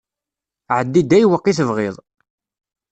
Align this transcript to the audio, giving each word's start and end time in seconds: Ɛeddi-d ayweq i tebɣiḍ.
Ɛeddi-d 0.77 1.11
ayweq 1.17 1.45
i 1.45 1.53
tebɣiḍ. 1.57 1.95